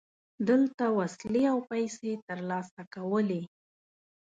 دلته 0.49 0.83
وسلې 0.99 1.43
او 1.53 1.59
پیسې 1.71 2.11
ترلاسه 2.27 2.81
کولې. 2.93 3.41